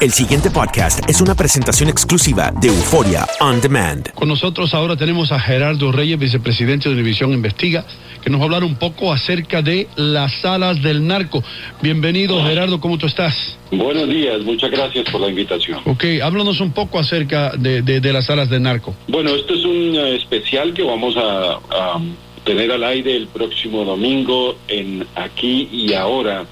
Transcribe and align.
El 0.00 0.12
siguiente 0.12 0.48
podcast 0.48 1.10
es 1.10 1.20
una 1.20 1.34
presentación 1.34 1.88
exclusiva 1.88 2.52
de 2.60 2.68
Euforia 2.68 3.26
On 3.40 3.60
Demand. 3.60 4.12
Con 4.12 4.28
nosotros 4.28 4.72
ahora 4.72 4.96
tenemos 4.96 5.32
a 5.32 5.40
Gerardo 5.40 5.90
Reyes, 5.90 6.20
vicepresidente 6.20 6.88
de 6.88 6.94
Univisión 6.94 7.32
Investiga, 7.32 7.84
que 8.22 8.30
nos 8.30 8.38
va 8.38 8.44
a 8.44 8.46
hablar 8.46 8.62
un 8.62 8.76
poco 8.76 9.12
acerca 9.12 9.60
de 9.60 9.88
las 9.96 10.32
salas 10.34 10.80
del 10.84 11.04
narco. 11.04 11.42
Bienvenido, 11.82 12.40
Gerardo, 12.44 12.80
¿cómo 12.80 12.96
tú 12.96 13.06
estás? 13.06 13.58
Buenos 13.72 14.08
días, 14.08 14.40
muchas 14.42 14.70
gracias 14.70 15.10
por 15.10 15.20
la 15.20 15.30
invitación. 15.30 15.80
Ok, 15.84 16.04
háblanos 16.22 16.60
un 16.60 16.70
poco 16.70 17.00
acerca 17.00 17.50
de, 17.58 17.82
de, 17.82 18.12
las 18.12 18.26
salas 18.26 18.48
del 18.48 18.62
narco. 18.62 18.94
Bueno, 19.08 19.30
esto 19.34 19.54
es 19.54 19.64
un 19.64 19.96
eh, 19.96 20.14
especial 20.14 20.74
que 20.74 20.84
vamos 20.84 21.16
a, 21.16 21.54
a 21.72 22.00
tener 22.44 22.70
al 22.70 22.84
aire 22.84 23.16
el 23.16 23.26
próximo 23.26 23.84
domingo 23.84 24.58
en 24.68 25.04
Aquí 25.16 25.68
y 25.72 25.92
Ahora 25.94 26.46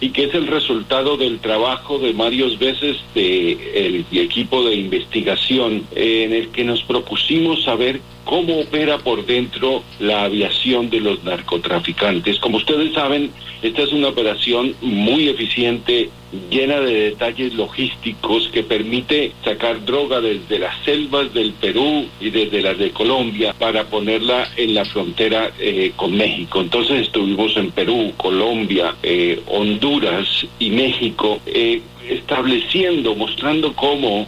y 0.00 0.10
que 0.10 0.24
es 0.24 0.34
el 0.34 0.46
resultado 0.46 1.16
del 1.16 1.40
trabajo 1.40 1.98
de 1.98 2.12
varios 2.12 2.58
veces 2.58 2.96
de 3.14 3.52
el 3.74 4.06
equipo 4.18 4.62
de 4.62 4.76
investigación 4.76 5.84
en 5.94 6.32
el 6.32 6.48
que 6.50 6.64
nos 6.64 6.82
propusimos 6.82 7.64
saber 7.64 8.00
cómo 8.24 8.60
opera 8.60 8.98
por 8.98 9.26
dentro 9.26 9.82
la 9.98 10.24
aviación 10.24 10.90
de 10.90 11.00
los 11.00 11.24
narcotraficantes. 11.24 12.38
Como 12.38 12.58
ustedes 12.58 12.92
saben, 12.92 13.32
esta 13.60 13.82
es 13.82 13.92
una 13.92 14.08
operación 14.08 14.74
muy 14.80 15.28
eficiente, 15.28 16.10
llena 16.48 16.78
de 16.80 17.10
detalles 17.10 17.54
logísticos 17.54 18.48
que 18.52 18.62
permite 18.62 19.32
sacar 19.44 19.84
droga 19.84 20.20
desde 20.20 20.60
las 20.60 20.76
selvas 20.84 21.34
del 21.34 21.52
Perú 21.54 22.06
y 22.20 22.30
desde 22.30 22.62
las 22.62 22.78
de 22.78 22.90
Colombia 22.90 23.54
para 23.58 23.84
ponerla 23.84 24.48
en 24.56 24.74
la 24.74 24.84
frontera 24.84 25.50
eh, 25.58 25.92
con 25.96 26.16
México. 26.16 26.60
Entonces 26.60 27.02
estuvimos 27.02 27.56
en 27.56 27.72
Perú, 27.72 28.12
Colombia, 28.16 28.94
eh, 29.02 29.40
Honduras 29.48 30.46
y 30.60 30.70
México. 30.70 31.40
Eh, 31.46 31.82
estableciendo, 32.08 33.14
mostrando 33.14 33.74
cómo 33.74 34.26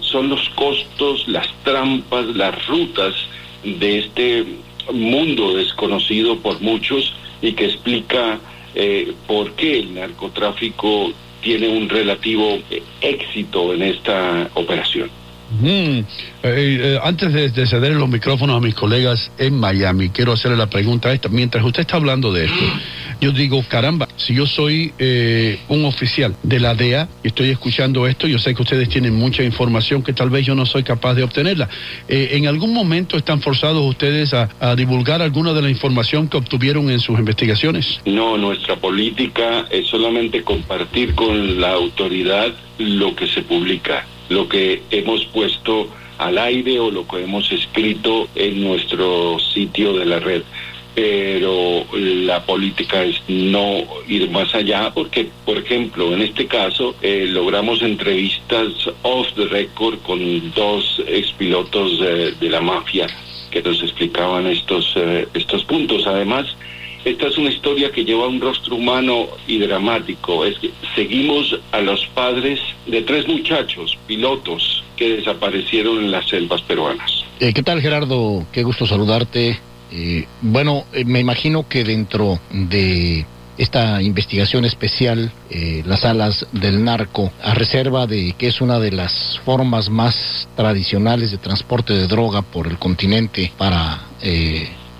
son 0.00 0.28
los 0.28 0.46
costos, 0.50 1.26
las 1.26 1.48
trampas, 1.62 2.26
las 2.36 2.66
rutas 2.66 3.14
de 3.62 4.00
este 4.00 4.44
mundo 4.92 5.54
desconocido 5.54 6.36
por 6.36 6.60
muchos 6.60 7.14
y 7.40 7.52
que 7.52 7.64
explica 7.64 8.40
eh, 8.74 9.12
por 9.26 9.52
qué 9.52 9.78
el 9.80 9.94
narcotráfico 9.94 11.12
tiene 11.40 11.68
un 11.68 11.88
relativo 11.88 12.58
éxito 13.00 13.74
en 13.74 13.82
esta 13.82 14.48
operación. 14.54 15.10
Mm. 15.60 15.66
Eh, 15.66 16.04
eh, 16.42 16.98
antes 17.02 17.32
de, 17.32 17.66
ceder 17.66 17.92
los 17.92 18.08
micrófonos 18.08 18.56
a 18.56 18.60
mis 18.60 18.74
colegas 18.74 19.30
en 19.38 19.54
Miami, 19.54 20.08
quiero 20.08 20.32
hacerle 20.32 20.56
la 20.56 20.68
pregunta 20.68 21.12
esta. 21.12 21.28
Mientras 21.28 21.64
usted 21.64 21.82
está 21.82 21.96
hablando 21.96 22.32
de 22.32 22.46
esto, 22.46 22.64
yo 23.24 23.32
digo, 23.32 23.64
caramba, 23.68 24.08
si 24.16 24.34
yo 24.34 24.46
soy 24.46 24.92
eh, 24.98 25.58
un 25.68 25.84
oficial 25.84 26.36
de 26.42 26.60
la 26.60 26.74
DEA 26.74 27.08
y 27.22 27.28
estoy 27.28 27.50
escuchando 27.50 28.06
esto, 28.06 28.26
yo 28.26 28.38
sé 28.38 28.54
que 28.54 28.62
ustedes 28.62 28.88
tienen 28.88 29.14
mucha 29.14 29.42
información 29.42 30.02
que 30.02 30.12
tal 30.12 30.30
vez 30.30 30.46
yo 30.46 30.54
no 30.54 30.66
soy 30.66 30.82
capaz 30.82 31.14
de 31.14 31.22
obtenerla. 31.22 31.68
¿En 32.08 32.46
algún 32.46 32.72
momento 32.72 33.16
están 33.16 33.40
forzados 33.40 33.84
ustedes 33.84 34.34
a 34.34 34.76
divulgar 34.76 35.22
alguna 35.22 35.52
de 35.52 35.62
la 35.62 35.70
información 35.70 36.28
que 36.28 36.36
obtuvieron 36.36 36.90
en 36.90 37.00
sus 37.00 37.18
investigaciones? 37.18 38.00
No, 38.04 38.36
nuestra 38.36 38.76
política 38.76 39.66
es 39.70 39.86
solamente 39.86 40.42
compartir 40.42 41.14
con 41.14 41.60
la 41.60 41.72
autoridad 41.72 42.52
lo 42.78 43.14
que 43.14 43.26
se 43.28 43.42
publica 43.42 44.06
lo 44.28 44.48
que 44.48 44.82
hemos 44.90 45.24
puesto 45.26 45.88
al 46.18 46.38
aire 46.38 46.78
o 46.78 46.90
lo 46.90 47.06
que 47.06 47.22
hemos 47.22 47.50
escrito 47.50 48.28
en 48.34 48.62
nuestro 48.62 49.38
sitio 49.38 49.92
de 49.94 50.04
la 50.04 50.20
red. 50.20 50.42
Pero 50.94 51.84
la 51.92 52.44
política 52.44 53.02
es 53.02 53.20
no 53.26 53.84
ir 54.06 54.30
más 54.30 54.54
allá 54.54 54.92
porque, 54.94 55.28
por 55.44 55.58
ejemplo, 55.58 56.14
en 56.14 56.22
este 56.22 56.46
caso 56.46 56.94
eh, 57.02 57.26
logramos 57.28 57.82
entrevistas 57.82 58.68
off 59.02 59.26
the 59.34 59.46
record 59.46 59.98
con 60.02 60.52
dos 60.52 61.02
expilotos 61.08 61.98
de, 61.98 62.32
de 62.32 62.48
la 62.48 62.60
mafia 62.60 63.08
que 63.50 63.62
nos 63.62 63.82
explicaban 63.82 64.46
estos, 64.46 64.92
eh, 64.96 65.28
estos 65.34 65.64
puntos. 65.64 66.06
Además, 66.06 66.46
esta 67.04 67.26
es 67.26 67.38
una 67.38 67.50
historia 67.50 67.92
que 67.92 68.04
lleva 68.04 68.26
un 68.26 68.40
rostro 68.40 68.76
humano 68.76 69.28
y 69.46 69.58
dramático. 69.58 70.44
Es 70.44 70.58
que 70.58 70.70
seguimos 70.94 71.58
a 71.70 71.80
los 71.80 72.04
padres 72.06 72.60
de 72.86 73.02
tres 73.02 73.28
muchachos, 73.28 73.96
pilotos, 74.06 74.82
que 74.96 75.16
desaparecieron 75.16 75.98
en 75.98 76.10
las 76.10 76.26
selvas 76.28 76.62
peruanas. 76.62 77.24
Eh, 77.40 77.52
¿Qué 77.52 77.62
tal, 77.62 77.80
Gerardo? 77.80 78.46
Qué 78.52 78.62
gusto 78.62 78.86
saludarte. 78.86 79.60
Eh, 79.92 80.26
bueno, 80.40 80.84
eh, 80.92 81.04
me 81.04 81.20
imagino 81.20 81.68
que 81.68 81.84
dentro 81.84 82.38
de 82.50 83.26
esta 83.56 84.02
investigación 84.02 84.64
especial, 84.64 85.30
las 85.86 86.04
alas 86.04 86.44
del 86.50 86.82
narco, 86.82 87.30
a 87.40 87.54
reserva 87.54 88.04
de 88.08 88.34
que 88.36 88.48
es 88.48 88.60
una 88.60 88.80
de 88.80 88.90
las 88.90 89.38
formas 89.44 89.88
más 89.90 90.48
tradicionales 90.56 91.30
de 91.30 91.38
transporte 91.38 91.92
de 91.92 92.08
droga 92.08 92.42
por 92.42 92.66
el 92.66 92.80
continente 92.80 93.52
para 93.56 94.00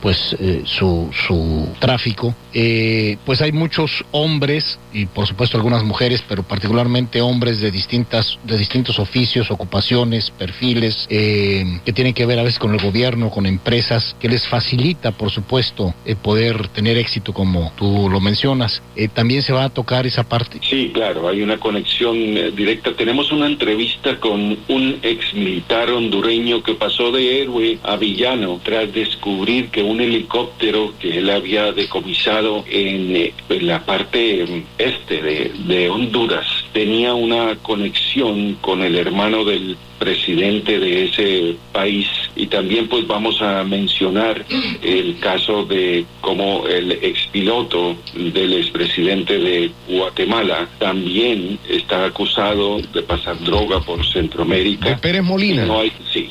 pues 0.04 0.36
eh, 0.38 0.60
su, 0.66 1.08
su 1.26 1.66
tráfico. 1.78 2.34
Eh, 2.52 3.16
pues 3.24 3.40
hay 3.40 3.52
muchos 3.52 4.04
hombres 4.10 4.78
y 4.92 5.06
por 5.06 5.26
supuesto 5.26 5.56
algunas 5.56 5.82
mujeres, 5.82 6.22
pero 6.28 6.42
particularmente 6.42 7.22
hombres 7.22 7.62
de 7.62 7.70
distintas 7.70 8.38
de 8.44 8.58
distintos 8.58 8.98
oficios, 8.98 9.50
ocupaciones, 9.50 10.30
perfiles 10.30 11.06
eh, 11.08 11.80
que 11.86 11.94
tienen 11.94 12.12
que 12.12 12.26
ver 12.26 12.38
a 12.38 12.42
veces 12.42 12.58
con 12.58 12.74
el 12.74 12.82
gobierno, 12.82 13.30
con 13.30 13.46
empresas 13.46 14.14
que 14.20 14.28
les 14.28 14.46
facilita, 14.46 15.12
por 15.12 15.30
supuesto, 15.30 15.94
poder 16.22 16.68
tener 16.68 16.98
éxito 16.98 17.32
como 17.32 17.72
tú 17.74 18.10
lo 18.10 18.20
mencionas. 18.20 18.82
También 19.14 19.40
se 19.40 19.54
va 19.54 19.64
a 19.64 19.70
tocar 19.70 20.06
esa 20.06 20.24
parte. 20.24 20.60
Sí, 20.68 20.90
claro, 20.92 21.28
hay 21.28 21.40
una 21.40 21.56
conexión 21.56 22.16
directa. 22.54 22.94
Tenemos 22.94 23.32
una 23.32 23.46
entrevista 23.46 24.20
con 24.20 24.58
un 24.68 24.98
ex 25.02 25.32
militar 25.32 25.88
hondureño 25.88 26.62
que 26.62 26.74
pasó 26.74 27.10
de 27.10 27.40
héroe 27.40 27.78
a 27.82 27.96
villano 27.96 28.60
tras 28.62 28.92
descubrir 28.92 29.70
que 29.70 29.82
un 29.82 29.93
un 29.94 30.00
helicóptero 30.00 30.92
que 30.98 31.18
él 31.18 31.30
había 31.30 31.72
decomisado 31.72 32.64
en, 32.68 33.14
eh, 33.16 33.32
la 33.60 33.84
parte 33.86 34.44
mm, 34.44 34.62
este 34.78 35.22
de, 35.22 35.52
de 35.66 35.88
Honduras. 35.88 36.46
Tenía 36.72 37.14
una 37.14 37.54
conexión 37.56 38.54
con 38.60 38.82
el 38.82 38.96
hermano 38.96 39.44
del 39.44 39.76
presidente 39.98 40.78
de 40.80 41.04
ese 41.04 41.56
país 41.72 42.08
y 42.34 42.48
también 42.48 42.88
pues 42.88 43.06
vamos 43.06 43.40
a 43.40 43.62
mencionar 43.64 44.44
el 44.82 45.18
caso 45.20 45.64
de 45.64 46.04
cómo 46.20 46.66
el 46.66 46.92
expiloto 46.92 47.96
del 48.14 48.54
expresidente 48.54 49.38
de 49.38 49.70
Guatemala 49.88 50.68
también 50.78 51.58
está 51.68 52.06
acusado 52.06 52.80
de 52.92 53.02
pasar 53.02 53.38
droga 53.44 53.80
por 53.80 54.04
Centroamérica. 54.04 54.96
Pérez 54.98 55.22
Molina. 55.22 55.64
No 55.64 55.80
hay, 55.80 55.92
sí. 56.12 56.28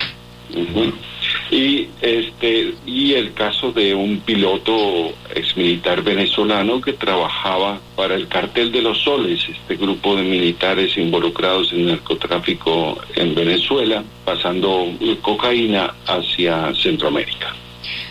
Y 1.53 1.87
este 2.01 2.73
y 2.87 3.13
el 3.13 3.31
caso 3.33 3.71
de 3.71 3.93
un 3.93 4.21
piloto 4.21 5.13
exmilitar 5.35 6.01
venezolano 6.01 6.81
que 6.81 6.93
trabajaba 6.93 7.79
para 7.95 8.15
el 8.15 8.27
cartel 8.27 8.71
de 8.71 8.81
los 8.81 8.97
soles, 9.03 9.47
este 9.47 9.75
grupo 9.75 10.15
de 10.15 10.23
militares 10.23 10.97
involucrados 10.97 11.71
en 11.71 11.85
narcotráfico 11.85 12.99
en 13.15 13.35
Venezuela, 13.35 14.03
pasando 14.25 14.87
cocaína 15.21 15.93
hacia 16.07 16.73
Centroamérica. 16.73 17.53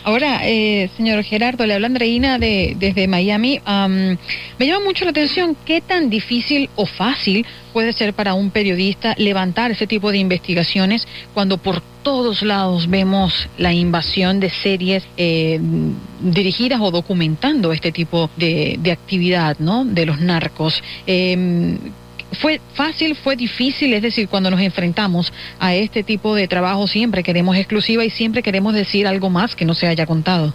Ahora, 0.05 0.41
eh, 0.45 0.91
señor 0.97 1.23
Gerardo, 1.25 1.67
le 1.67 1.75
habla 1.75 1.87
Andreina 1.87 2.39
de, 2.39 2.77
desde 2.79 3.07
Miami. 3.09 3.61
me 4.59 4.67
llama 4.67 4.85
mucho 4.85 5.05
la 5.05 5.11
atención 5.11 5.57
qué 5.65 5.81
tan 5.81 6.11
difícil 6.11 6.69
o 6.77 6.87
fácil 6.87 7.47
puede 7.73 7.93
ser 7.93 8.13
para 8.13 8.35
un 8.35 8.51
periodista 8.51 9.15
levantar 9.17 9.71
ese 9.71 9.87
tipo 9.87 10.13
de 10.13 10.19
investigaciones 10.19 11.07
cuando 11.35 11.59
por 11.59 11.81
todos 12.03 12.43
lados 12.43 12.89
vemos 12.89 13.49
la 13.59 13.73
invasión 13.73 14.41
de 14.41 14.51
series 14.51 15.05
eh, 15.17 15.61
dirigidas 16.21 16.81
o 16.81 16.91
documentando 16.91 17.73
este 17.73 17.93
tipo 17.93 18.29
de, 18.37 18.77
de 18.81 18.93
actividad, 18.93 19.57
¿no? 19.59 19.85
De 19.85 20.05
los 20.05 20.21
narcos. 20.21 20.83
Eh, 21.07 21.79
¿Fue 22.33 22.61
fácil, 22.75 23.15
fue 23.17 23.37
difícil? 23.37 23.93
Es 23.93 24.03
decir, 24.03 24.29
cuando 24.29 24.51
nos 24.51 24.61
enfrentamos 24.61 25.33
a 25.59 25.75
este 25.75 26.03
tipo 26.03 26.35
de 26.35 26.49
trabajo 26.49 26.87
siempre 26.87 27.23
queremos 27.23 27.57
exclusiva 27.57 28.05
y 28.05 28.11
siempre 28.11 28.43
queremos 28.43 28.75
decir 28.75 29.07
algo 29.07 29.31
más 29.31 29.55
que 29.55 29.65
no 29.65 29.75
se 29.75 29.87
haya 29.87 30.07
contado. 30.07 30.55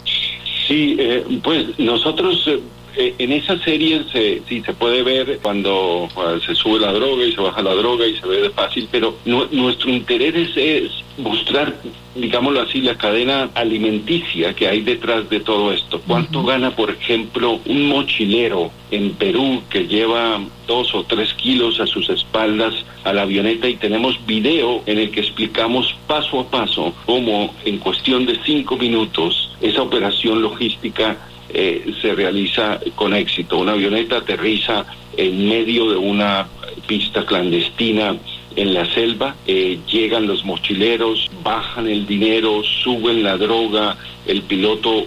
Sí, 0.67 0.97
eh, 0.99 1.23
pues 1.43 1.77
nosotros 1.79 2.43
eh, 2.47 2.59
en 2.97 3.31
esa 3.31 3.57
serie 3.59 4.03
se, 4.11 4.41
sí 4.47 4.61
se 4.65 4.73
puede 4.73 5.03
ver 5.03 5.39
cuando 5.41 6.09
se 6.45 6.55
sube 6.55 6.79
la 6.79 6.91
droga 6.91 7.25
y 7.25 7.31
se 7.31 7.41
baja 7.41 7.61
la 7.61 7.75
droga 7.75 8.07
y 8.07 8.15
se 8.17 8.27
ve 8.27 8.41
de 8.41 8.49
fácil, 8.49 8.87
pero 8.91 9.15
nuestro 9.25 9.89
interés 9.89 10.49
es, 10.55 10.91
mostrar, 11.17 11.75
digámoslo 12.15 12.61
así, 12.61 12.81
la 12.81 12.97
cadena 12.97 13.49
alimenticia 13.53 14.53
que 14.55 14.67
hay 14.67 14.81
detrás 14.81 15.29
de 15.29 15.39
todo 15.39 15.71
esto. 15.71 16.01
¿Cuánto 16.07 16.43
gana, 16.43 16.75
por 16.75 16.89
ejemplo, 16.89 17.59
un 17.65 17.87
mochilero 17.87 18.71
en 18.91 19.11
Perú 19.11 19.61
que 19.69 19.87
lleva 19.87 20.39
dos 20.65 20.93
o 20.95 21.03
tres 21.03 21.33
kilos 21.33 21.79
a 21.79 21.87
sus 21.87 22.09
espaldas 22.09 22.73
a 23.03 23.13
la 23.13 23.23
avioneta 23.23 23.69
y 23.69 23.75
tenemos 23.75 24.25
video 24.25 24.81
en 24.85 24.99
el 24.99 25.11
que 25.11 25.21
explicamos 25.21 25.95
paso 26.07 26.39
a 26.39 26.49
paso 26.49 26.93
cómo 27.05 27.53
en 27.65 27.77
cuestión 27.77 28.25
de 28.25 28.37
cinco 28.45 28.75
minutos 28.75 29.51
esa 29.61 29.81
operación 29.81 30.41
logística 30.41 31.17
eh, 31.49 31.93
se 32.01 32.13
realiza 32.13 32.79
con 32.95 33.13
éxito. 33.13 33.57
Una 33.57 33.73
avioneta 33.73 34.17
aterriza 34.17 34.85
en 35.15 35.47
medio 35.47 35.89
de 35.91 35.97
una 35.97 36.47
pista 36.87 37.25
clandestina 37.25 38.15
en 38.55 38.73
la 38.73 38.85
selva, 38.93 39.35
eh, 39.45 39.79
llegan 39.87 40.25
los 40.25 40.43
mochileros, 40.43 41.29
bajan 41.43 41.87
el 41.87 42.07
dinero, 42.07 42.63
suben 42.63 43.23
la 43.23 43.37
droga, 43.37 43.97
el 44.25 44.41
piloto 44.41 45.05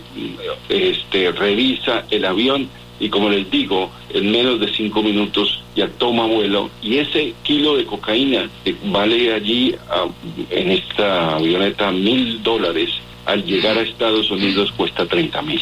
este, 0.68 1.32
revisa 1.32 2.04
el 2.10 2.24
avión 2.24 2.68
y 3.00 3.08
como 3.08 3.30
les 3.30 3.50
digo, 3.50 3.90
en 4.12 4.30
menos 4.30 4.60
de 4.60 4.72
cinco 4.72 5.02
minutos 5.02 5.62
ya 5.74 5.88
toma 5.88 6.26
vuelo 6.26 6.70
y 6.82 6.98
ese 6.98 7.34
kilo 7.42 7.76
de 7.76 7.86
cocaína 7.86 8.48
que 8.62 8.76
vale 8.84 9.32
allí 9.32 9.74
ah, 9.88 10.06
en 10.50 10.70
esta 10.70 11.36
avioneta 11.36 11.90
mil 11.90 12.42
dólares 12.42 12.90
al 13.26 13.44
llegar 13.44 13.78
a 13.78 13.82
Estados 13.82 14.30
Unidos 14.30 14.72
cuesta 14.76 15.06
30 15.06 15.42
mil. 15.42 15.60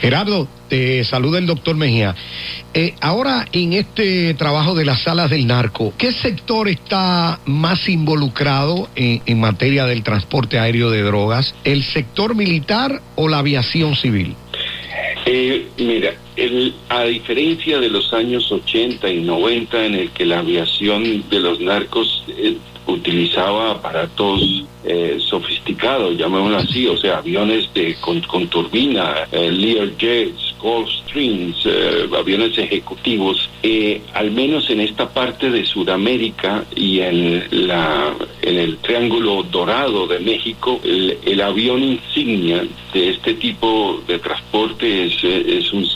Gerardo, 0.00 0.48
te 0.68 1.04
saluda 1.04 1.38
el 1.38 1.46
doctor 1.46 1.76
Mejía. 1.76 2.14
Eh, 2.74 2.94
ahora, 3.00 3.46
en 3.52 3.74
este 3.74 4.34
trabajo 4.34 4.74
de 4.74 4.84
las 4.84 5.02
salas 5.02 5.30
del 5.30 5.46
narco, 5.46 5.92
¿qué 5.98 6.12
sector 6.12 6.68
está 6.68 7.38
más 7.44 7.88
involucrado 7.88 8.88
en 8.96 9.40
materia 9.40 9.84
del 9.84 10.02
transporte 10.02 10.58
aéreo 10.58 10.90
de 10.90 11.02
drogas? 11.02 11.54
¿El 11.64 11.84
sector 11.84 12.34
militar 12.34 13.02
o 13.16 13.28
la 13.28 13.38
aviación 13.38 13.94
civil? 13.94 14.34
Eh, 15.24 15.66
mira, 15.78 16.14
el, 16.36 16.74
a 16.88 17.04
diferencia 17.04 17.78
de 17.78 17.88
los 17.88 18.12
años 18.12 18.50
80 18.50 19.08
y 19.08 19.20
90 19.20 19.86
en 19.86 19.94
el 19.94 20.10
que 20.10 20.26
la 20.26 20.40
aviación 20.40 21.28
de 21.28 21.40
los 21.40 21.60
narcos 21.60 22.24
eh, 22.28 22.56
utilizaba 22.86 23.72
aparatos 23.72 24.64
eh, 24.84 25.18
sofisticados, 25.20 26.16
llamémoslo 26.18 26.56
así, 26.56 26.86
o 26.86 26.96
sea, 26.96 27.18
aviones 27.18 27.72
de, 27.72 27.94
con, 28.00 28.20
con 28.22 28.48
turbina, 28.48 29.28
eh, 29.30 29.50
Learjets, 30.62 31.02
Gulfstreams, 31.12 31.66
eh, 31.66 32.08
aviones 32.16 32.56
ejecutivos, 32.56 33.48
eh, 33.62 34.00
al 34.14 34.30
menos 34.30 34.70
en 34.70 34.80
esta 34.80 35.08
parte 35.08 35.50
de 35.50 35.64
Sudamérica 35.64 36.64
y 36.74 37.00
en, 37.00 37.44
la, 37.50 38.14
en 38.42 38.58
el 38.58 38.78
Triángulo 38.78 39.42
Dorado 39.42 40.06
de 40.06 40.20
México, 40.20 40.80
el, 40.84 41.18
el 41.24 41.40
avión 41.40 41.82
insignia 41.82 42.64
de 42.92 43.10
este 43.10 43.34
tipo 43.34 44.00
de 44.06 44.18
transporte 44.18 45.06
es, 45.06 45.14
eh, 45.22 45.62
un 45.72 45.86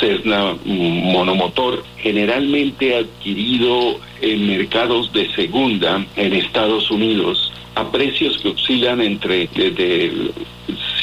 Cessna 0.00 0.56
monomotor, 0.64 1.84
generalmente 1.98 2.96
adquirido 2.96 4.00
en 4.20 4.48
mercados 4.48 5.12
de 5.12 5.32
segunda 5.34 6.04
en 6.16 6.32
Estados 6.32 6.90
Unidos 6.90 7.52
a 7.74 7.90
precios 7.90 8.38
que 8.38 8.48
oscilan 8.48 9.00
entre 9.00 9.48
desde 9.54 10.10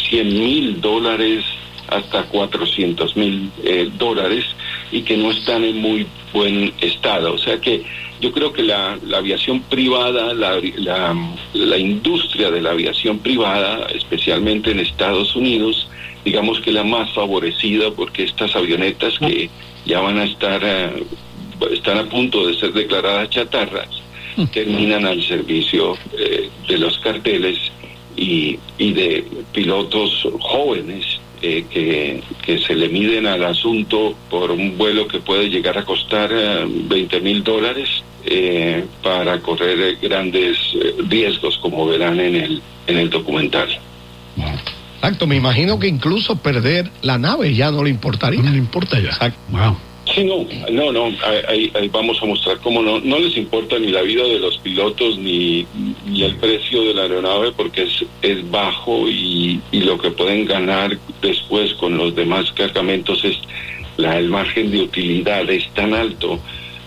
100 0.09 0.27
mil 0.27 0.81
dólares 0.81 1.45
hasta 1.91 2.23
400 2.23 3.15
mil 3.15 3.51
eh, 3.63 3.89
dólares 3.97 4.45
y 4.91 5.01
que 5.01 5.17
no 5.17 5.31
están 5.31 5.63
en 5.63 5.77
muy 5.77 6.07
buen 6.33 6.73
estado. 6.81 7.33
O 7.33 7.37
sea 7.37 7.59
que 7.59 7.83
yo 8.21 8.31
creo 8.31 8.51
que 8.51 8.63
la, 8.63 8.97
la 9.05 9.17
aviación 9.19 9.61
privada, 9.61 10.33
la, 10.33 10.59
la, 10.77 11.15
la 11.53 11.77
industria 11.77 12.51
de 12.51 12.61
la 12.61 12.71
aviación 12.71 13.19
privada, 13.19 13.87
especialmente 13.93 14.71
en 14.71 14.79
Estados 14.79 15.35
Unidos, 15.35 15.87
digamos 16.25 16.59
que 16.59 16.71
la 16.71 16.83
más 16.83 17.11
favorecida 17.13 17.91
porque 17.91 18.23
estas 18.23 18.55
avionetas 18.55 19.17
que 19.19 19.49
ya 19.85 20.01
van 20.01 20.19
a 20.19 20.25
estar, 20.25 20.61
eh, 20.63 21.03
están 21.71 21.97
a 21.97 22.09
punto 22.09 22.45
de 22.45 22.55
ser 22.55 22.73
declaradas 22.73 23.29
chatarras, 23.29 23.89
terminan 24.53 25.05
al 25.05 25.21
servicio 25.23 25.97
eh, 26.17 26.49
de 26.67 26.77
los 26.77 26.97
carteles 26.99 27.57
y, 28.15 28.57
y 28.77 28.93
de 28.93 29.25
pilotos 29.51 30.27
jóvenes 30.39 31.18
eh, 31.41 31.65
que, 31.69 32.21
que 32.41 32.59
se 32.59 32.75
le 32.75 32.89
miden 32.89 33.25
al 33.25 33.43
asunto 33.43 34.15
por 34.29 34.51
un 34.51 34.77
vuelo 34.77 35.07
que 35.07 35.19
puede 35.19 35.49
llegar 35.49 35.77
a 35.77 35.85
costar 35.85 36.31
eh, 36.33 36.65
20 36.67 37.21
mil 37.21 37.43
dólares 37.43 38.03
eh, 38.25 38.85
para 39.01 39.39
correr 39.39 39.79
eh, 39.79 39.97
grandes 40.01 40.57
eh, 40.75 40.95
riesgos, 41.07 41.57
como 41.61 41.87
verán 41.87 42.19
en 42.19 42.35
el, 42.35 42.61
en 42.87 42.97
el 42.97 43.09
documental. 43.09 43.69
Exacto, 44.95 45.25
me 45.25 45.37
imagino 45.37 45.79
que 45.79 45.87
incluso 45.87 46.35
perder 46.35 46.91
la 47.01 47.17
nave 47.17 47.53
ya 47.55 47.71
no 47.71 47.83
le 47.83 47.89
importaría. 47.89 48.41
No 48.41 48.51
le 48.51 48.57
importa 48.57 48.99
ya. 48.99 49.09
Exacto. 49.09 49.39
Wow. 49.49 49.77
Sí, 50.19 50.25
no, 50.25 50.45
no, 50.69 50.91
no, 50.91 51.17
ahí, 51.47 51.71
vamos 51.91 52.21
a 52.21 52.25
mostrar 52.25 52.57
cómo 52.57 52.81
no, 52.81 52.99
no 52.99 53.19
les 53.19 53.37
importa 53.37 53.79
ni 53.79 53.87
la 53.87 54.01
vida 54.01 54.23
de 54.23 54.39
los 54.39 54.57
pilotos 54.57 55.17
ni, 55.17 55.65
ni 56.05 56.23
el 56.23 56.35
precio 56.35 56.83
de 56.83 56.93
la 56.93 57.03
aeronave 57.03 57.53
porque 57.53 57.83
es, 57.83 58.05
es 58.21 58.51
bajo 58.51 59.07
y, 59.07 59.61
y 59.71 59.79
lo 59.79 59.97
que 59.97 60.11
pueden 60.11 60.45
ganar 60.45 60.97
después 61.21 61.73
con 61.75 61.97
los 61.97 62.13
demás 62.15 62.51
cargamentos 62.51 63.23
es 63.23 63.37
la, 63.95 64.17
el 64.17 64.27
margen 64.27 64.71
de 64.71 64.81
utilidad 64.81 65.49
es 65.49 65.69
tan 65.73 65.93
alto 65.93 66.37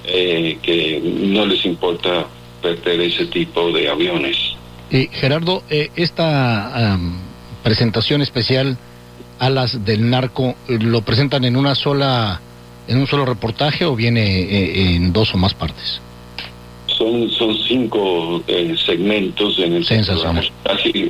eh, 0.04 0.58
que 0.62 1.00
no 1.02 1.46
les 1.46 1.64
importa 1.64 2.26
perder 2.60 3.00
ese 3.00 3.26
tipo 3.26 3.72
de 3.72 3.88
aviones. 3.88 4.36
Eh, 4.90 5.08
Gerardo, 5.10 5.62
eh, 5.70 5.88
esta 5.96 6.98
presentación 7.62 8.20
especial 8.20 8.76
Alas 9.38 9.84
del 9.84 10.10
Narco, 10.10 10.54
¿lo 10.68 11.00
presentan 11.02 11.44
en 11.44 11.56
una 11.56 11.74
sola, 11.74 12.40
en 12.88 12.98
un 12.98 13.06
solo 13.06 13.24
reportaje 13.24 13.84
o 13.84 13.94
viene 13.94 14.40
eh, 14.42 14.94
en 14.96 15.12
dos 15.12 15.34
o 15.34 15.38
más 15.38 15.54
partes? 15.54 16.00
Son, 16.86 17.30
son 17.30 17.56
cinco 17.66 18.42
eh, 18.46 18.74
segmentos 18.84 19.58
en 19.58 19.74
el 19.74 19.80
que 19.80 19.94
Sensacional. 19.94 20.50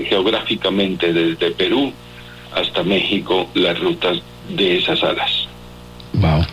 geográficamente 0.09 1.13
desde 1.13 1.51
Perú 1.51 1.93
hasta 2.55 2.83
México 2.83 3.49
las 3.55 3.79
rutas 3.81 4.19
de 4.49 4.79
esas 4.79 5.03
alas. 5.03 5.31
Wow. 6.15 6.45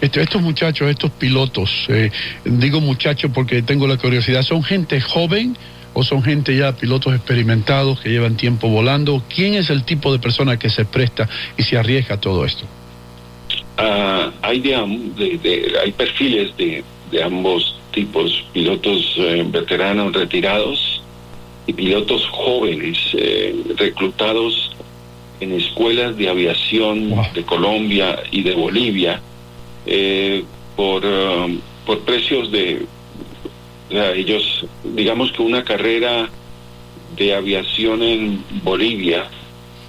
Este- 0.00 0.22
estos 0.22 0.42
muchachos, 0.42 0.88
estos 0.90 1.10
pilotos, 1.12 1.70
eh, 1.88 2.10
digo 2.44 2.80
muchachos 2.80 3.30
porque 3.34 3.62
tengo 3.62 3.86
la 3.86 3.96
curiosidad, 3.96 4.42
¿son 4.42 4.62
gente 4.62 5.00
joven 5.00 5.56
o 5.94 6.04
son 6.04 6.22
gente 6.22 6.54
ya 6.54 6.72
pilotos 6.76 7.14
experimentados 7.14 8.00
que 8.00 8.10
llevan 8.10 8.36
tiempo 8.36 8.68
volando? 8.68 9.22
¿Quién 9.34 9.54
es 9.54 9.70
el 9.70 9.84
tipo 9.84 10.12
de 10.12 10.18
persona 10.18 10.58
que 10.58 10.68
se 10.68 10.84
presta 10.84 11.28
y 11.56 11.62
se 11.62 11.78
arriesga 11.78 12.16
a 12.16 12.20
todo 12.20 12.44
esto? 12.44 12.66
Ah, 13.78 14.30
hay, 14.42 14.60
de, 14.60 14.70
de- 15.16 15.38
de- 15.38 15.78
hay 15.82 15.92
perfiles 15.92 16.56
de, 16.56 16.82
de 17.10 17.22
ambos 17.22 17.76
tipos, 17.92 18.44
pilotos 18.52 19.14
eh, 19.18 19.44
veteranos 19.46 20.12
retirados 20.14 21.02
y 21.66 21.72
pilotos 21.72 22.26
jóvenes 22.30 22.98
eh, 23.14 23.54
reclutados 23.76 24.72
en 25.40 25.52
escuelas 25.52 26.16
de 26.16 26.28
aviación 26.28 27.10
Wow. 27.10 27.24
de 27.34 27.42
Colombia 27.42 28.22
y 28.30 28.42
de 28.42 28.54
Bolivia 28.54 29.20
eh, 29.84 30.42
por, 30.74 31.04
um, 31.04 31.58
por 31.84 32.00
precios 32.00 32.50
de 32.50 32.82
o 33.88 33.92
sea, 33.92 34.12
ellos 34.12 34.64
digamos 34.84 35.30
que 35.32 35.42
una 35.42 35.62
carrera 35.64 36.28
de 37.16 37.34
aviación 37.34 38.02
en 38.02 38.42
Bolivia 38.62 39.28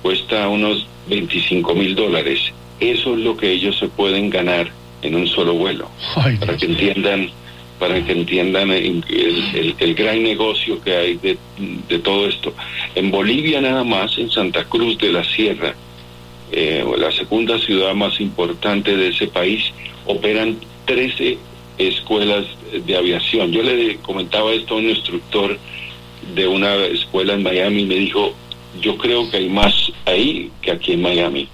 cuesta 0.02 0.48
unos 0.50 0.86
25 1.10 1.74
mil 1.76 1.96
dólares 1.96 2.40
eso 2.80 3.14
es 3.14 3.20
lo 3.20 3.36
que 3.38 3.52
ellos 3.52 3.78
se 3.78 3.88
pueden 3.88 4.30
ganar 4.30 4.70
en 5.02 5.16
un 5.16 5.28
solo 5.28 5.54
vuelo 5.54 5.90
Ay, 6.16 6.38
para 6.38 6.58
que 6.58 6.66
entiendan 6.66 7.30
para 7.80 8.04
que 8.04 8.12
entiendan 8.12 8.72
el, 8.72 9.04
el- 9.54 9.76
el 9.78 9.94
gran 9.94 10.24
negocio 10.24 10.82
que 10.82 10.96
hay 10.96 11.14
de, 11.18 11.38
de 11.88 12.00
todo 12.00 12.28
esto. 12.28 12.52
En 12.96 13.12
Bolivia 13.12 13.62
nada 13.62 13.84
más, 13.84 14.18
en 14.18 14.32
Santa 14.32 14.64
Cruz 14.64 14.98
de 14.98 15.12
la 15.12 15.24
Sierra, 15.24 15.76
eh, 16.52 16.84
la 16.98 17.12
segunda 17.12 17.60
ciudad 17.60 17.94
más 17.94 18.20
importante 18.20 18.98
de 18.98 19.10
ese 19.10 19.28
país, 19.28 19.64
operan 20.08 20.58
13 20.86 21.38
escuelas 21.78 22.46
de 22.86 22.96
aviación. 22.98 23.52
Yo 23.52 23.62
le 23.62 23.98
comentaba 23.98 24.52
esto 24.54 24.74
a 24.74 24.78
un 24.78 24.90
instructor 24.90 25.56
de 26.34 26.48
una 26.48 26.74
escuela 26.86 27.34
en 27.34 27.44
Miami 27.44 27.84
y 27.84 27.86
me 27.86 27.96
dijo, 27.96 28.34
yo 28.82 28.98
creo 28.98 29.30
que 29.30 29.38
hay 29.38 29.50
más 29.50 29.92
ahí 30.06 30.50
que 30.64 30.72
aquí 30.72 30.94
en 30.94 31.02
Miami. 31.04 31.48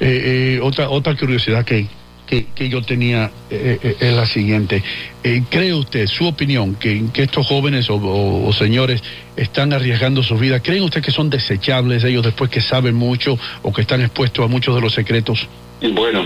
Eh, 0.00 0.56
eh, 0.56 0.60
otra, 0.62 0.90
otra 0.90 1.16
curiosidad 1.16 1.64
que, 1.64 1.86
que, 2.26 2.68
yo 2.68 2.82
tenía 2.82 3.30
eh, 3.50 3.78
eh, 3.82 3.96
es 4.00 4.12
la 4.14 4.26
siguiente. 4.26 4.82
Eh, 5.22 5.42
¿Cree 5.48 5.72
usted, 5.74 6.06
su 6.06 6.26
opinión, 6.26 6.74
que, 6.74 7.02
estos 7.16 7.46
jóvenes 7.46 7.86
o, 7.90 8.52
señores 8.52 9.02
están 9.36 9.72
arriesgando 9.72 10.22
sus 10.22 10.40
vidas? 10.40 10.60
¿Creen 10.64 10.82
usted 10.82 11.02
que 11.02 11.10
son 11.12 11.30
desechables 11.30 12.02
ellos 12.04 12.24
después 12.24 12.50
que 12.50 12.60
saben 12.60 12.94
mucho 12.94 13.38
o 13.62 13.72
que 13.72 13.82
están 13.82 14.00
expuestos 14.00 14.44
a 14.44 14.48
muchos 14.48 14.74
de 14.74 14.80
los 14.80 14.92
secretos? 14.94 15.46
Bueno, 15.92 16.24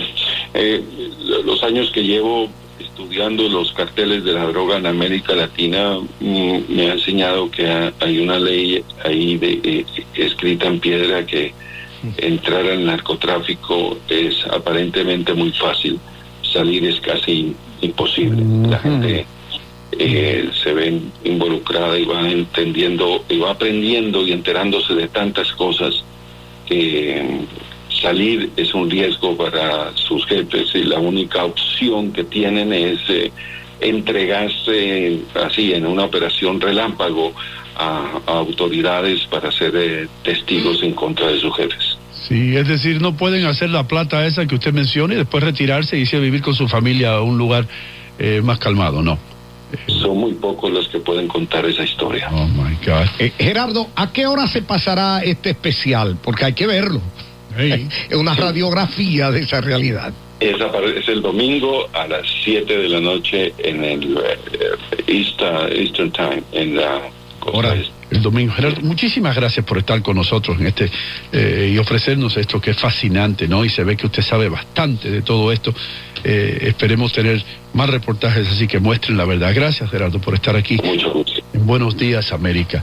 eh, 0.54 0.82
los 1.44 1.62
años 1.62 1.90
que 1.90 2.02
llevo 2.02 2.48
estudiando 2.80 3.48
los 3.48 3.72
carteles 3.72 4.25
de 4.25 4.32
la 4.32 4.44
droga 4.46 4.76
en 4.78 4.87
América 4.87 5.34
Latina 5.34 5.98
mm, 6.20 6.58
me 6.68 6.90
ha 6.90 6.94
enseñado 6.94 7.50
que 7.50 7.66
ha- 7.68 7.92
hay 8.00 8.18
una 8.18 8.38
ley 8.38 8.82
ahí 9.04 9.37
de, 9.37 9.60
eh, 9.64 9.84
escrita 10.14 10.66
en 10.68 10.78
piedra 10.80 11.26
que 11.26 11.52
entrar 12.16 12.66
al 12.66 12.84
narcotráfico 12.84 13.98
es 14.08 14.44
aparentemente 14.50 15.34
muy 15.34 15.52
fácil, 15.52 15.98
salir 16.42 16.84
es 16.84 17.00
casi 17.00 17.54
imposible. 17.80 18.42
La 18.68 18.78
gente 18.78 19.26
eh, 19.92 20.50
se 20.62 20.72
ve 20.72 21.00
involucrada 21.24 21.98
y 21.98 22.04
va 22.04 22.28
entendiendo 22.28 23.24
y 23.28 23.38
va 23.38 23.52
aprendiendo 23.52 24.26
y 24.26 24.32
enterándose 24.32 24.94
de 24.94 25.08
tantas 25.08 25.50
cosas 25.52 26.04
que 26.66 27.22
mm, 27.22 28.00
salir 28.02 28.50
es 28.56 28.74
un 28.74 28.90
riesgo 28.90 29.36
para 29.36 29.96
sus 29.96 30.26
jefes 30.26 30.74
y 30.74 30.84
la 30.84 30.98
única 30.98 31.44
opción 31.44 32.12
que 32.12 32.24
tienen 32.24 32.72
es 32.72 33.00
eh, 33.08 33.32
entregarse 33.80 35.20
así 35.35 35.73
en 35.73 35.87
una 35.87 36.04
operación 36.04 36.61
relámpago 36.61 37.32
a, 37.76 38.20
autoridades 38.26 39.26
para 39.30 39.52
ser 39.52 39.73
eh, 39.76 40.08
testigos 40.25 40.82
en 40.82 40.92
contra 40.92 41.28
de 41.28 41.40
sus 41.40 41.56
jefes. 41.56 41.99
Sí, 42.28 42.56
es 42.56 42.66
decir, 42.66 43.00
no 43.00 43.16
pueden 43.16 43.47
hacer 43.47 43.70
la 43.70 43.87
plata 43.87 44.26
esa 44.26 44.47
que 44.47 44.56
usted 44.56 44.73
menciona 44.73 45.14
y 45.14 45.16
después 45.16 45.42
retirarse 45.42 45.97
y 45.97 46.00
irse 46.00 46.16
a 46.16 46.20
vivir 46.20 46.42
con 46.42 46.54
su 46.54 46.68
familia 46.68 47.14
a 47.14 47.23
un 47.23 47.38
lugar 47.38 47.66
eh, 48.18 48.40
más 48.42 48.58
calmado, 48.58 49.02
¿no? 49.02 49.18
Son 49.87 50.16
muy 50.16 50.32
pocos 50.35 50.73
los 50.73 50.88
que 50.88 50.99
pueden 50.99 51.28
contar 51.28 51.64
esa 51.66 51.85
historia. 51.85 52.28
Oh 52.32 52.47
my 52.47 52.75
God. 52.85 53.06
Eh, 53.18 53.32
Gerardo, 53.38 53.88
¿a 53.94 54.12
qué 54.12 54.26
hora 54.26 54.47
se 54.47 54.62
pasará 54.62 55.20
este 55.23 55.50
especial? 55.50 56.18
Porque 56.23 56.47
hay 56.47 56.54
que 56.54 56.66
verlo. 56.66 57.00
Es 57.58 58.14
una 58.14 58.35
radiografía 58.35 59.30
de 59.30 59.40
esa 59.40 59.61
realidad. 59.61 60.12
Es, 60.40 60.54
es, 60.97 61.09
el 61.09 61.23
domingo 61.23 61.88
a 61.92 62.07
las 62.07 62.23
7 62.45 62.78
de 62.78 62.88
la 62.88 63.00
noche 63.00 63.52
en 63.59 63.85
el 63.85 64.16
uh, 64.16 64.21
Eastern 65.07 66.12
Time, 66.12 66.42
en 66.52 66.76
la 66.76 67.02
Ahora, 67.52 67.76
el 68.11 68.23
domingo. 68.23 68.52
Gerardo, 68.52 68.80
muchísimas 68.83 69.35
gracias 69.35 69.64
por 69.64 69.78
estar 69.78 70.02
con 70.02 70.16
nosotros 70.16 70.59
en 70.61 70.66
este 70.66 70.90
eh, 71.33 71.71
y 71.73 71.78
ofrecernos 71.78 72.37
esto 72.37 72.61
que 72.61 72.73
es 72.73 72.78
fascinante, 72.78 73.47
¿no? 73.49 73.64
Y 73.64 73.68
se 73.68 73.85
ve 73.85 73.97
que 73.97 74.07
usted 74.07 74.23
sabe 74.23 74.49
bastante 74.49 75.11
de 75.11 75.23
todo 75.23 75.52
esto. 75.52 75.73
Eh, 76.25 76.59
esperemos 76.62 77.12
tener 77.12 77.42
más 77.75 77.88
reportajes 77.88 78.49
así 78.49 78.66
que 78.66 78.78
muestren 78.78 79.16
la 79.16 79.25
verdad. 79.25 79.52
Gracias, 79.54 79.90
Gerardo, 79.90 80.21
por 80.21 80.35
estar 80.35 80.57
aquí. 80.57 80.78
En 81.52 81.66
Buenos 81.66 81.97
Días, 81.97 82.33
América. 82.33 82.83